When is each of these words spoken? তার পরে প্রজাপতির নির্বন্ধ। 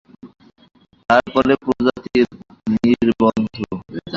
তার 1.09 1.23
পরে 1.33 1.53
প্রজাপতির 1.63 2.27
নির্বন্ধ। 2.75 3.55